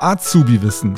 [0.00, 0.96] Azubi-Wissen.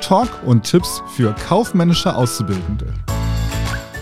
[0.00, 2.92] Talk und Tipps für kaufmännische Auszubildende.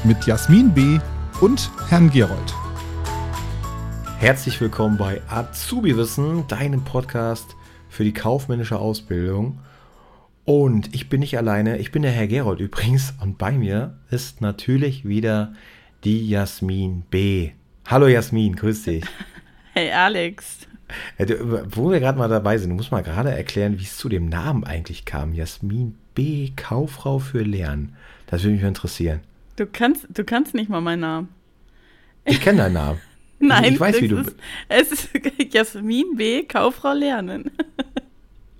[0.04, 0.98] Mit Jasmin B.
[1.40, 2.54] und Herrn Gerold.
[4.18, 7.56] Herzlich willkommen bei Azubi-Wissen, deinem Podcast
[7.88, 9.60] für die kaufmännische Ausbildung.
[10.44, 14.42] Und ich bin nicht alleine, ich bin der Herr Gerold übrigens und bei mir ist
[14.42, 15.54] natürlich wieder
[16.04, 17.52] die Jasmin B.
[17.86, 19.04] Hallo Jasmin, grüß dich.
[19.74, 20.68] Hey Alex.
[21.18, 23.96] Ja, du, wo wir gerade mal dabei sind, du musst mal gerade erklären, wie es
[23.96, 25.34] zu dem Namen eigentlich kam.
[25.34, 26.52] Jasmin B.
[26.54, 27.96] Kauffrau für Lernen.
[28.28, 29.18] Das würde mich interessieren.
[29.56, 31.28] Du kannst, du kannst nicht mal meinen Namen.
[32.24, 33.00] Ich kenne deinen Namen.
[33.40, 34.18] Nein, ich, ich weiß, wie du.
[34.18, 34.36] Ist,
[34.68, 35.10] es ist
[35.52, 36.44] Jasmin B.
[36.44, 37.50] Kauffrau Lernen.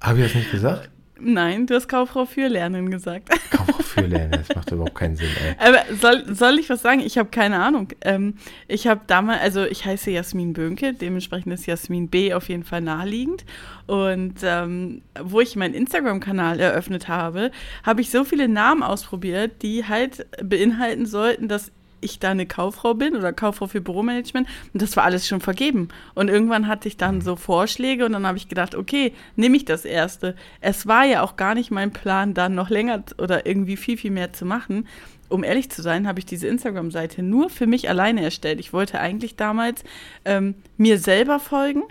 [0.01, 0.91] Habe ich das nicht gesagt?
[1.21, 3.29] Nein, du hast Kauffrau für Lernen gesagt.
[3.51, 5.55] Kauffrau für Lernen, das macht überhaupt keinen Sinn, ey.
[5.59, 7.01] Aber soll, soll ich was sagen?
[7.01, 7.89] Ich habe keine Ahnung.
[8.01, 8.35] Ähm,
[8.67, 12.81] ich habe damals, also ich heiße Jasmin Bönke, dementsprechend ist Jasmin B auf jeden Fall
[12.81, 13.45] naheliegend.
[13.87, 17.53] Und ähm, wo ich meinen Instagram-Kanal eröffnet habe,
[17.85, 21.71] habe ich so viele Namen ausprobiert, die halt beinhalten sollten, dass
[22.05, 25.89] ich da eine Kauffrau bin oder Kauffrau für Büromanagement und das war alles schon vergeben.
[26.15, 29.65] Und irgendwann hatte ich dann so Vorschläge und dann habe ich gedacht, okay, nehme ich
[29.65, 30.37] das erste.
[30.61, 34.11] Es war ja auch gar nicht mein Plan, dann noch länger oder irgendwie viel, viel
[34.11, 34.87] mehr zu machen.
[35.29, 38.61] Um ehrlich zu sein, habe ich diese Instagram-Seite nur für mich alleine erstellt.
[38.61, 39.83] Ich wollte eigentlich damals
[40.25, 41.83] ähm, mir selber folgen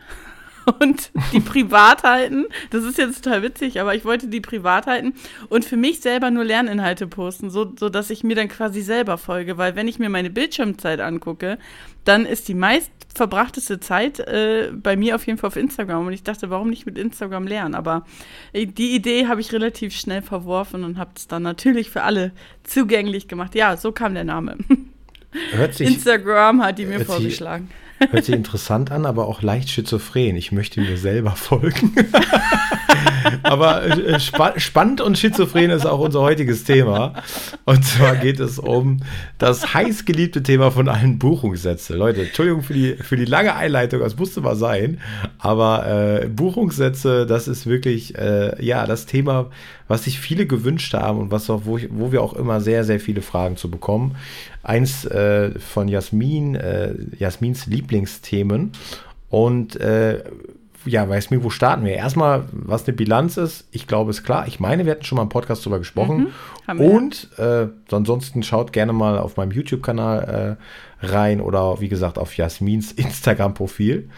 [0.80, 2.46] und die privat halten.
[2.70, 5.14] Das ist jetzt total witzig, aber ich wollte die privat halten
[5.50, 9.18] und für mich selber nur Lerninhalte posten, so, so dass ich mir dann quasi selber
[9.18, 9.58] folge.
[9.58, 11.58] Weil wenn ich mir meine Bildschirmzeit angucke,
[12.06, 16.08] dann ist die meist verbrachteste Zeit äh, bei mir auf jeden Fall auf Instagram.
[16.08, 17.76] Und ich dachte, warum nicht mit Instagram lernen?
[17.76, 18.06] Aber
[18.54, 22.32] äh, die Idee habe ich relativ schnell verworfen und habe es dann natürlich für alle
[22.64, 23.56] zugänglich gemacht.
[23.56, 24.58] Ja, so kam der Name.
[25.80, 27.70] Instagram hat die mir vorgeschlagen.
[28.00, 30.36] Hört sich interessant an, aber auch leicht schizophren.
[30.36, 31.96] Ich möchte mir selber folgen.
[33.44, 37.14] aber äh, spa spannend und schizophren ist auch unser heutiges Thema.
[37.66, 39.02] Und zwar geht es um
[39.38, 41.96] das heißgeliebte Thema von allen Buchungssätze.
[41.96, 45.00] Leute, Entschuldigung für die, für die lange Einleitung, das musste mal sein.
[45.40, 49.50] Aber äh, Buchungssätze, das ist wirklich äh, ja das Thema,
[49.88, 52.84] was sich viele gewünscht haben und was auch, wo, ich, wo wir auch immer sehr,
[52.84, 54.16] sehr viele Fragen zu bekommen.
[54.64, 58.72] Eins äh, von Jasmin, äh, Jasmins Lieblingsthemen.
[59.30, 60.24] Und äh,
[60.86, 61.94] ja, Jasmin, wo starten wir?
[61.94, 64.48] Erstmal, was eine Bilanz ist, ich glaube, ist klar.
[64.48, 66.34] Ich meine, wir hatten schon mal im Podcast darüber gesprochen.
[66.68, 70.58] Mhm, und äh, ansonsten schaut gerne mal auf meinem YouTube-Kanal
[71.02, 74.10] äh, rein oder wie gesagt auf Jasmins Instagram-Profil.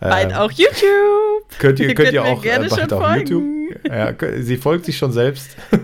[0.00, 1.48] Bald ähm, auch YouTube.
[1.58, 3.28] Könnt ihr, könnt ihr auch gerne äh, bald auf folgen.
[3.28, 3.44] YouTube.
[3.88, 5.56] Ja, sie folgt sich schon selbst.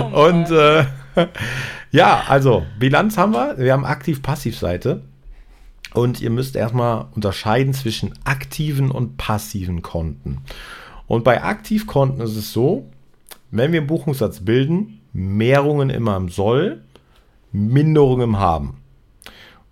[0.00, 0.84] oh und äh,
[1.90, 3.56] ja, also Bilanz haben wir.
[3.58, 5.02] Wir haben Aktiv-Passiv-Seite.
[5.96, 10.42] Und ihr müsst erstmal unterscheiden zwischen aktiven und passiven Konten.
[11.06, 12.90] Und bei Aktivkonten ist es so,
[13.50, 16.82] wenn wir einen Buchungssatz bilden, Mehrungen immer im Soll,
[17.50, 18.76] Minderungen im Haben.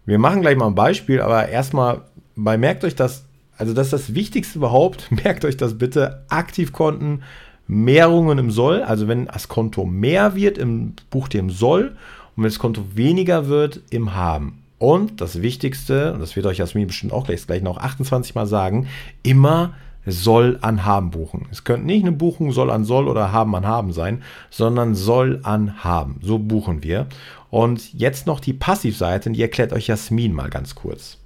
[0.06, 2.00] Wir machen gleich mal ein Beispiel, aber erstmal,
[2.36, 3.26] merkt euch das,
[3.58, 7.22] also das ist das Wichtigste überhaupt, merkt euch das bitte, Aktivkonten,
[7.66, 11.96] Mehrungen im Soll, also wenn das Konto mehr wird, im bucht ihr im Soll
[12.34, 14.63] und wenn das Konto weniger wird, im Haben.
[14.78, 18.46] Und das Wichtigste, und das wird euch Jasmin bestimmt auch gleich, gleich noch 28 Mal
[18.46, 18.88] sagen,
[19.22, 19.74] immer
[20.06, 21.46] soll an haben buchen.
[21.50, 25.40] Es könnte nicht eine Buchung soll an soll oder haben an haben sein, sondern soll
[25.42, 26.20] an haben.
[26.22, 27.06] So buchen wir.
[27.50, 31.18] Und jetzt noch die Passivseite, die erklärt euch Jasmin mal ganz kurz.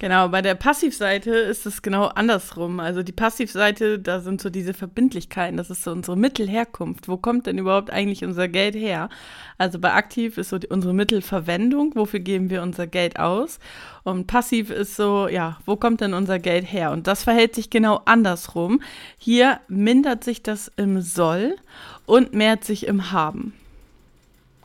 [0.00, 2.80] Genau, bei der Passivseite ist es genau andersrum.
[2.80, 7.06] Also die Passivseite, da sind so diese Verbindlichkeiten, das ist so unsere Mittelherkunft.
[7.06, 9.10] Wo kommt denn überhaupt eigentlich unser Geld her?
[9.58, 13.58] Also bei aktiv ist so die, unsere Mittelverwendung, wofür geben wir unser Geld aus?
[14.02, 16.92] Und passiv ist so, ja, wo kommt denn unser Geld her?
[16.92, 18.80] Und das verhält sich genau andersrum.
[19.18, 21.56] Hier mindert sich das im Soll
[22.06, 23.52] und mehrt sich im Haben.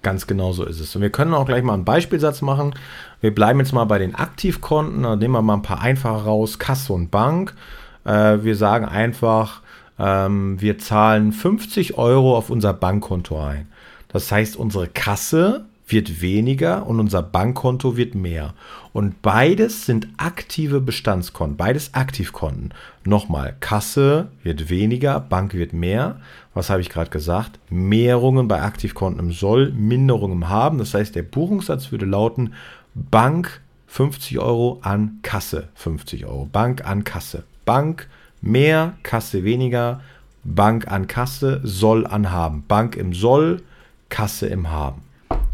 [0.05, 0.95] Ganz genau so ist es.
[0.95, 2.75] Und wir können auch gleich mal einen Beispielsatz machen.
[3.21, 5.01] Wir bleiben jetzt mal bei den Aktivkonten.
[5.01, 6.59] Da nehmen wir mal ein paar einfache raus.
[6.59, 7.55] Kasse und Bank.
[8.03, 9.61] Äh, wir sagen einfach,
[9.97, 13.67] ähm, wir zahlen 50 Euro auf unser Bankkonto ein.
[14.09, 18.53] Das heißt, unsere Kasse wird weniger und unser Bankkonto wird mehr.
[18.91, 22.73] Und beides sind aktive Bestandskonten, beides Aktivkonten.
[23.03, 26.19] Nochmal, Kasse wird weniger, Bank wird mehr.
[26.53, 27.59] Was habe ich gerade gesagt?
[27.69, 30.77] Mehrungen bei Aktivkonten im Soll, Minderungen im Haben.
[30.77, 32.53] Das heißt, der Buchungssatz würde lauten
[32.95, 36.49] Bank 50 Euro an Kasse 50 Euro.
[36.51, 37.43] Bank an Kasse.
[37.65, 38.07] Bank
[38.41, 40.01] mehr, Kasse weniger.
[40.43, 42.63] Bank an Kasse, Soll an Haben.
[42.67, 43.63] Bank im Soll,
[44.09, 45.01] Kasse im Haben.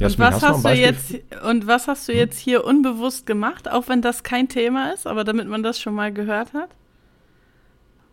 [0.02, 2.20] Jasmin, und was hast, hast du jetzt und was hast du hm?
[2.20, 5.94] jetzt hier unbewusst gemacht, auch wenn das kein Thema ist, aber damit man das schon
[5.94, 6.70] mal gehört hat?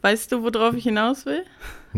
[0.02, 1.44] Weißt du, worauf ich hinaus will?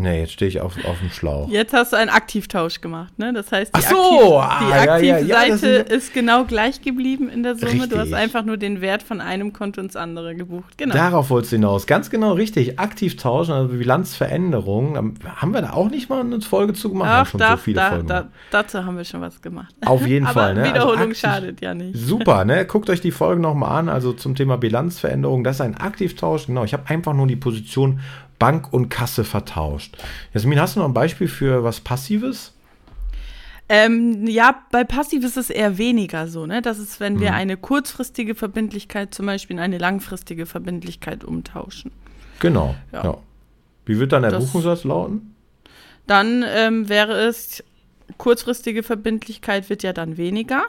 [0.01, 1.47] Nee, jetzt stehe ich auf, auf dem Schlauch.
[1.49, 3.33] Jetzt hast du einen Aktivtausch gemacht, ne?
[3.33, 7.29] Das heißt, die, so, Aktiv, die ah, Aktivseite ja, ja, ja, ist genau gleich geblieben
[7.29, 7.73] in der Summe.
[7.73, 7.89] Richtig.
[7.89, 10.75] Du hast einfach nur den Wert von einem Konto ins andere gebucht.
[10.77, 10.95] Genau.
[10.95, 11.85] Darauf wolltest du hinaus.
[11.85, 12.79] Ganz genau richtig.
[12.79, 15.19] Aktivtausch, also Bilanzveränderung.
[15.23, 17.29] Haben wir da auch nicht mal eine Folge zu gemacht?
[17.33, 19.75] Ach, da, so da, da, dazu haben wir schon was gemacht.
[19.85, 20.61] Auf jeden Fall, ne?
[20.61, 21.95] Also Wiederholung also schadet ja nicht.
[21.95, 22.65] Super, ne?
[22.71, 23.89] Guckt euch die Folge nochmal an.
[23.89, 25.43] Also zum Thema Bilanzveränderung.
[25.43, 26.47] Das ist ein Aktivtausch.
[26.47, 27.99] Genau, ich habe einfach nur die Position
[28.41, 29.95] Bank und Kasse vertauscht.
[30.33, 32.53] Jasmin, hast du noch ein Beispiel für was Passives?
[33.69, 36.63] Ähm, ja, bei passiv ist es eher weniger so, ne?
[36.63, 37.37] Das ist, wenn wir mhm.
[37.37, 41.91] eine kurzfristige Verbindlichkeit zum Beispiel in eine langfristige Verbindlichkeit umtauschen.
[42.39, 42.73] Genau.
[42.91, 43.03] Ja.
[43.03, 43.17] ja.
[43.85, 45.35] Wie wird dann der das, Buchungssatz lauten?
[46.07, 47.63] Dann ähm, wäre es,
[48.17, 50.63] kurzfristige Verbindlichkeit wird ja dann weniger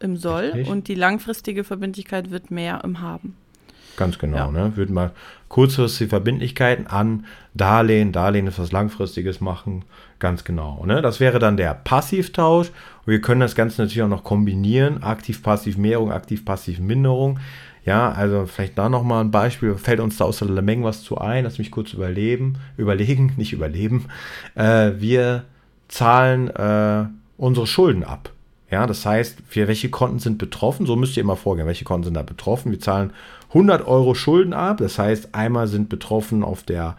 [0.00, 0.68] im Soll Richtig.
[0.68, 3.36] und die langfristige Verbindlichkeit wird mehr im Haben.
[4.00, 4.50] Ganz genau, ja.
[4.50, 4.76] ne?
[4.76, 5.10] Würden mal
[5.50, 9.84] kurzfristige Verbindlichkeiten an Darlehen, Darlehen ist was Langfristiges machen.
[10.18, 10.86] Ganz genau.
[10.86, 11.02] Ne?
[11.02, 12.68] Das wäre dann der Passivtausch.
[12.68, 15.02] Und wir können das Ganze natürlich auch noch kombinieren.
[15.02, 17.40] Aktiv-Passiv-Mehrung, Aktiv-Passiv-Minderung.
[17.84, 19.74] Ja, also vielleicht da nochmal ein Beispiel.
[19.74, 21.44] Fällt uns da aus der Lemeng was zu ein?
[21.44, 22.54] Lass mich kurz überleben.
[22.78, 24.06] Überlegen, nicht überleben.
[24.54, 25.44] Äh, wir
[25.88, 27.04] zahlen äh,
[27.36, 28.30] unsere Schulden ab.
[28.70, 30.86] Ja, das heißt, für welche Konten sind betroffen?
[30.86, 31.66] So müsst ihr immer vorgehen.
[31.66, 32.70] Welche Konten sind da betroffen?
[32.70, 33.12] Wir zahlen
[33.48, 34.78] 100 Euro Schulden ab.
[34.78, 36.96] Das heißt, einmal sind betroffen auf der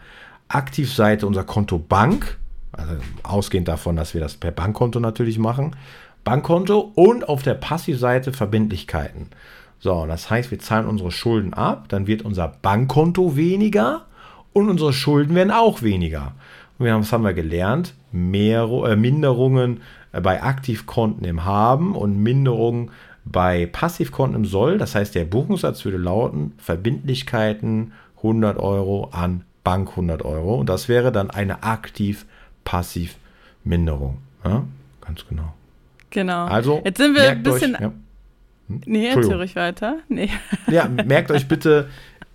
[0.48, 2.38] Aktivseite unser Konto Bank.
[2.72, 5.76] Also ausgehend davon, dass wir das per Bankkonto natürlich machen.
[6.24, 9.28] Bankkonto und auf der Passivseite Verbindlichkeiten.
[9.80, 14.02] So, das heißt, wir zahlen unsere Schulden ab, dann wird unser Bankkonto weniger
[14.52, 16.34] und unsere Schulden werden auch weniger.
[16.78, 17.94] Und wir haben, was haben wir gelernt?
[18.12, 19.80] Mehr, äh, Minderungen
[20.20, 22.90] bei Aktivkonten im Haben und Minderungen
[23.24, 24.78] bei Passivkonten im Soll.
[24.78, 30.54] Das heißt, der Buchungssatz würde lauten Verbindlichkeiten 100 Euro an Bank 100 Euro.
[30.56, 34.18] Und das wäre dann eine Aktiv-Passiv-Minderung.
[34.44, 34.64] Ja,
[35.00, 35.54] ganz genau.
[36.10, 36.46] Genau.
[36.46, 37.76] Also, jetzt sind wir ein bisschen.
[37.76, 37.92] Euch, ja.
[38.68, 38.80] hm?
[38.84, 39.96] Nee, erzähl ruhig weiter.
[40.08, 40.28] Nee.
[40.68, 41.88] Ja, merkt euch bitte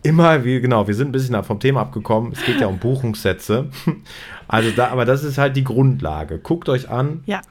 [0.03, 2.31] immer, wie, genau, wir sind ein bisschen vom Thema abgekommen.
[2.31, 3.69] Es geht ja um Buchungssätze.
[4.49, 6.39] Also da, aber das ist halt die Grundlage.
[6.39, 7.21] Guckt euch an.
[7.25, 7.41] Ja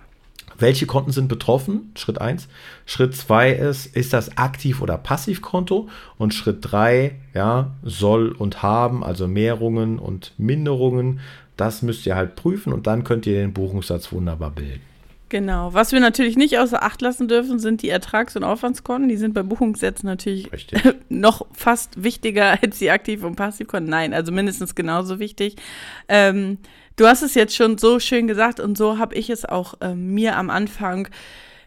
[0.58, 1.93] welche Konten sind betroffen?
[1.96, 2.48] Schritt 1.
[2.87, 5.88] Schritt 2 ist, ist das Aktiv- oder Passivkonto?
[6.19, 11.20] Und Schritt 3, ja, soll und haben, also Mehrungen und Minderungen.
[11.56, 14.82] Das müsst ihr halt prüfen und dann könnt ihr den Buchungssatz wunderbar bilden.
[15.28, 15.75] Genau.
[15.75, 19.08] Was wir natürlich nicht außer Acht lassen dürfen, sind die Ertrags- und Aufwandskonten.
[19.08, 20.48] Die sind bei Buchungssätzen natürlich
[21.08, 23.90] noch fast wichtiger als die Aktiv- und Passivkonten.
[23.90, 25.56] Nein, also mindestens genauso wichtig.
[26.08, 26.58] Ähm,
[26.96, 29.94] Du hast es jetzt schon so schön gesagt und so habe ich es auch äh,
[29.94, 31.08] mir am Anfang.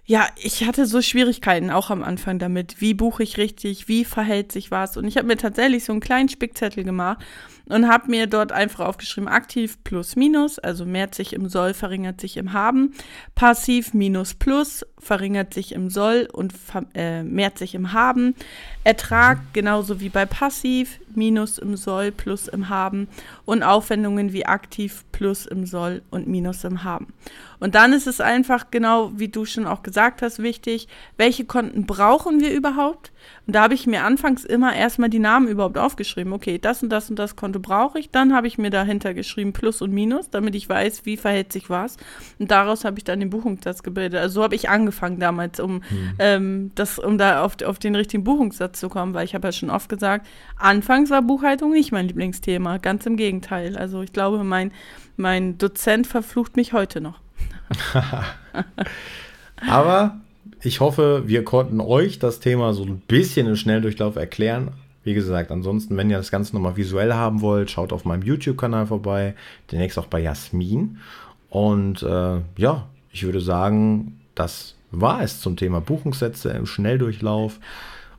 [0.04, 2.82] Ja, ich hatte so Schwierigkeiten auch am Anfang damit.
[2.82, 3.88] Wie buche ich richtig?
[3.88, 4.98] Wie verhält sich was?
[4.98, 7.24] Und ich habe mir tatsächlich so einen kleinen Spickzettel gemacht
[7.68, 12.20] und habe mir dort einfach aufgeschrieben, aktiv plus minus, also mehrt sich im Soll, verringert
[12.20, 12.96] sich im Haben,
[13.36, 16.54] passiv minus plus, verringert sich im Soll und
[16.94, 18.36] äh, mehrt sich im Haben,
[18.84, 23.08] Ertrag genauso wie bei passiv, minus im Soll, plus im Haben
[23.46, 27.08] und Aufwendungen wie aktiv, plus im Soll und minus im Haben.
[27.60, 30.88] Und dann ist es einfach genau, wie du schon auch gesagt hast, wichtig,
[31.18, 33.12] welche Konten brauchen wir überhaupt?
[33.46, 36.32] Und da habe ich mir anfangs immer erstmal die Namen überhaupt aufgeschrieben.
[36.32, 38.12] Okay, das und das und das Konto brauche ich.
[38.12, 41.70] Dann habe ich mir dahinter geschrieben Plus und Minus, damit ich weiß, wie verhält sich
[41.70, 41.98] was.
[42.38, 44.22] Und daraus habe ich dann den Buchungssatz gebildet.
[44.22, 44.89] Also so habe ich angefangen
[45.20, 46.14] damals, um, hm.
[46.20, 49.52] ähm, das, um da auf, auf den richtigen Buchungssatz zu kommen, weil ich habe ja
[49.52, 50.28] schon oft gesagt,
[50.58, 52.78] anfangs war Buchhaltung nicht mein Lieblingsthema.
[52.78, 53.78] Ganz im Gegenteil.
[53.78, 54.72] Also ich glaube, mein,
[55.18, 57.20] mein Dozent verflucht mich heute noch.
[59.68, 60.20] Aber
[60.62, 64.72] ich hoffe, wir konnten euch das Thema so ein bisschen im Schnelldurchlauf erklären.
[65.04, 68.88] Wie gesagt, ansonsten, wenn ihr das Ganze nochmal visuell haben wollt, schaut auf meinem YouTube-Kanal
[68.88, 69.36] vorbei,
[69.72, 70.98] demnächst auch bei Jasmin.
[71.50, 77.60] Und äh, ja, ich würde sagen, das war es zum Thema Buchungssätze im Schnelldurchlauf.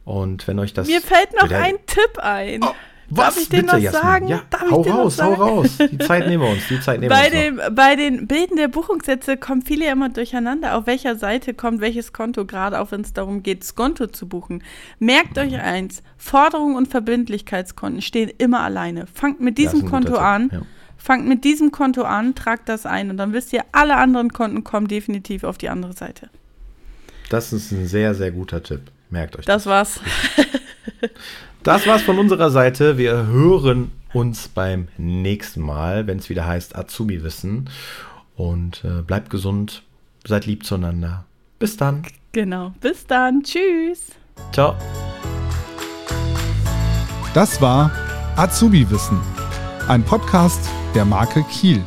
[0.05, 0.89] Und wenn euch das.
[0.89, 2.62] Mir fällt noch ein Tipp ein.
[2.65, 2.75] Oh,
[3.11, 3.35] was?
[3.35, 4.29] Darf ich den Bitte, noch sagen?
[4.29, 5.79] Ja, Darf hau raus, hau raus.
[5.79, 6.69] Die Zeit nehmen wir uns.
[6.69, 7.62] Die Zeit nehmen bei wir uns.
[7.65, 10.77] Dem, bei den Bilden der Buchungssätze kommen viele immer durcheinander.
[10.77, 14.62] Auf welcher Seite kommt welches Konto, gerade auch wenn es darum geht, Skonto zu buchen.
[15.00, 19.07] Merkt euch eins: Forderungen und Verbindlichkeitskonten stehen immer alleine.
[19.09, 20.50] Fangt mit diesem Konto an.
[20.53, 20.62] Ja.
[20.97, 24.65] Fangt mit diesem Konto an, tragt das ein und dann wisst ihr, alle anderen Konten
[24.65, 26.29] kommen definitiv auf die andere Seite.
[27.31, 28.91] Das ist ein sehr, sehr guter Tipp.
[29.09, 29.65] Merkt euch das.
[29.65, 30.01] Das war's.
[31.63, 32.97] Das war's von unserer Seite.
[32.97, 37.69] Wir hören uns beim nächsten Mal, wenn es wieder heißt Azubi Wissen.
[38.35, 39.83] Und äh, bleibt gesund,
[40.27, 41.27] seid lieb zueinander.
[41.59, 42.03] Bis dann.
[42.33, 42.73] Genau.
[42.81, 43.43] Bis dann.
[43.43, 44.13] Tschüss.
[44.53, 44.75] Ciao.
[47.35, 47.93] Das war
[48.37, 49.21] Azubi Wissen,
[49.87, 51.85] ein Podcast der Marke Kiel.